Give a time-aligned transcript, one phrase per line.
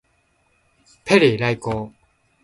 [1.05, 1.93] ペリー来航